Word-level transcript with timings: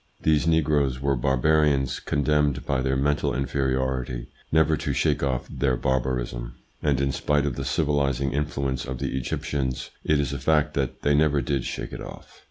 These 0.23 0.47
negroes 0.47 0.99
were 0.99 1.15
barbarians, 1.15 1.99
condemned 1.99 2.65
by 2.65 2.81
their 2.81 2.95
mental 2.95 3.35
inferiority 3.35 4.29
never 4.51 4.75
to 4.77 4.93
shake 4.93 5.21
off 5.21 5.47
their 5.47 5.77
barbarism: 5.77 6.55
and 6.81 6.99
in 6.99 7.11
spite 7.11 7.45
of 7.45 7.55
the 7.55 7.63
civilising 7.63 8.33
influence 8.33 8.83
of 8.85 8.97
the 8.97 9.15
Egyptians, 9.15 9.91
it 10.03 10.19
is 10.19 10.33
a 10.33 10.39
fact 10.39 10.73
that 10.73 11.03
they 11.03 11.13
never 11.13 11.39
did 11.39 11.65
shake 11.65 11.93
it 11.93 12.01
off. 12.01 12.39